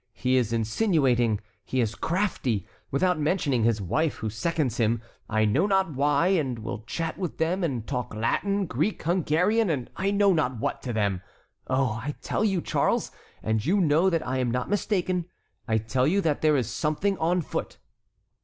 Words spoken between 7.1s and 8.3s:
with them, and talk